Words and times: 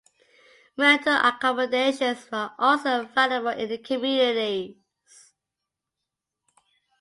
Rental 0.77 1.13
accommodations 1.13 2.27
are 2.31 2.55
also 2.57 3.01
available 3.01 3.49
in 3.49 3.69
the 3.69 3.77
communities. 3.77 4.77